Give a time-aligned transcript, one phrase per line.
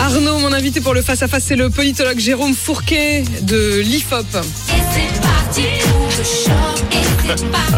[0.00, 4.24] Arnaud, mon invité pour le face-à-face, c'est le politologue Jérôme Fourquet de l'IFOP.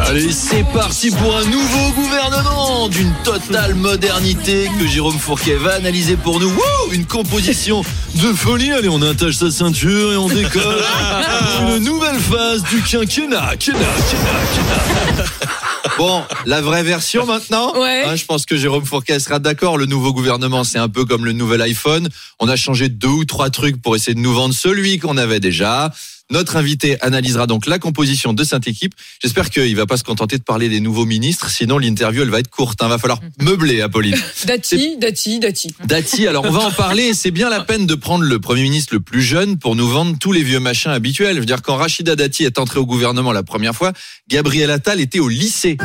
[0.06, 6.16] Allez, c'est parti pour un nouveau gouvernement d'une totale modernité que Jérôme Fourquet va analyser
[6.16, 6.48] pour nous.
[6.48, 7.82] Wouh, une composition
[8.14, 8.70] de folie.
[8.70, 10.84] Allez, on attache sa ceinture et on décolle
[11.76, 13.56] une nouvelle phase du quinquennat.
[13.58, 15.61] Quinquennat, quinquennat, quinquennat.
[16.02, 17.72] Bon, la vraie version maintenant.
[17.82, 18.02] Ouais.
[18.04, 19.78] Hein, je pense que Jérôme Fourquet sera d'accord.
[19.78, 22.08] Le nouveau gouvernement, c'est un peu comme le nouvel iPhone.
[22.40, 25.38] On a changé deux ou trois trucs pour essayer de nous vendre celui qu'on avait
[25.38, 25.92] déjà.
[26.30, 28.94] Notre invité analysera donc la composition de cette équipe.
[29.22, 32.40] J'espère qu'il va pas se contenter de parler des nouveaux ministres, sinon l'interview elle va
[32.40, 32.80] être courte.
[32.82, 34.16] Il va falloir meubler, Apolline.
[34.46, 35.74] Dati, Dati, Dati.
[35.84, 37.14] Dati, alors on va en parler.
[37.14, 40.16] C'est bien la peine de prendre le Premier ministre le plus jeune pour nous vendre
[40.18, 41.34] tous les vieux machins habituels.
[41.34, 43.92] Je veux dire, quand Rachida Dati est entrée au gouvernement la première fois,
[44.28, 45.76] Gabriel Attal était au lycée.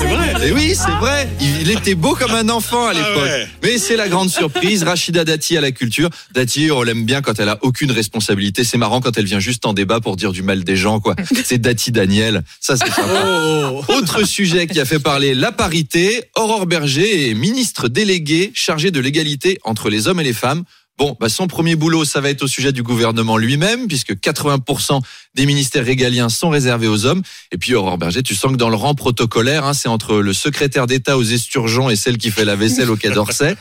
[0.00, 0.48] C'est vrai.
[0.48, 1.28] Et oui, c'est vrai.
[1.40, 3.22] Il était beau comme un enfant à l'époque.
[3.22, 3.46] ouais.
[3.62, 4.82] Mais c'est la grande surprise.
[4.82, 6.08] Rachida Dati à la culture.
[6.32, 8.64] Dati, on l'aime bien quand elle a aucune responsabilité.
[8.64, 11.14] C'est marrant quand elle vient juste en débat pour dire du mal des gens, quoi.
[11.44, 12.42] C'est Dati Daniel.
[12.60, 13.72] Ça, c'est sympa.
[13.88, 16.24] Autre sujet qui a fait parler la parité.
[16.36, 20.64] Aurore Berger est ministre déléguée chargée de l'égalité entre les hommes et les femmes.
[21.00, 25.00] Bon, bah son premier boulot, ça va être au sujet du gouvernement lui-même, puisque 80%
[25.34, 27.22] des ministères régaliens sont réservés aux hommes.
[27.52, 30.34] Et puis Aurore Berger, tu sens que dans le rang protocolaire, hein, c'est entre le
[30.34, 33.56] secrétaire d'État aux esturgeons et celle qui fait la vaisselle au Quai d'Orsay.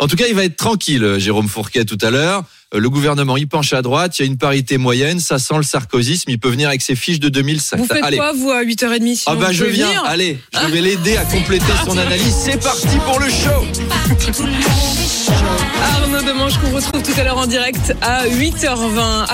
[0.00, 2.44] En tout cas, il va être tranquille, Jérôme Fourquet, tout à l'heure.
[2.74, 5.56] Euh, Le gouvernement, il penche à droite, il y a une parité moyenne, ça sent
[5.56, 7.78] le sarkozysme, il peut venir avec ses fiches de 2005.
[7.78, 8.18] Vous faites Allez.
[8.18, 11.16] quoi, vous, à 8h30 sinon Ah bah vous je viens, venir allez, je vais l'aider
[11.16, 12.34] à compléter son analyse.
[12.44, 13.64] C'est parti pour le show
[16.22, 19.26] Arnaud Demanche qu'on retrouve tout à l'heure en direct à 8h20.